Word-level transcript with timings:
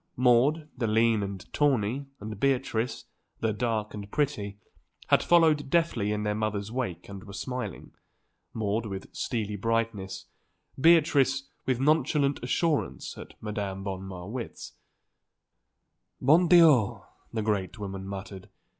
Maude, 0.15 0.67
the 0.75 0.87
lean 0.87 1.21
and 1.21 1.45
tawny, 1.53 2.07
and 2.19 2.39
Beatrice, 2.39 3.05
the 3.39 3.53
dark 3.53 3.93
and 3.93 4.09
pretty, 4.09 4.57
had 5.09 5.21
followed 5.21 5.69
deftly 5.69 6.11
in 6.11 6.23
their 6.23 6.33
mother's 6.33 6.71
wake 6.71 7.07
and 7.07 7.23
were 7.23 7.33
smiling, 7.33 7.91
Maude 8.51 8.87
with 8.87 9.15
steely 9.15 9.55
brightness, 9.55 10.25
Beatrice 10.79 11.47
with 11.67 11.79
nonchalant 11.79 12.39
assurance, 12.43 13.15
at 13.15 13.35
Madame 13.43 13.83
von 13.83 14.01
Marwitz. 14.01 14.73
"Bon 16.19 16.47
Dieu!" 16.47 17.03
the 17.31 17.43
great 17.43 17.77
woman 17.77 18.07
muttered. 18.07 18.49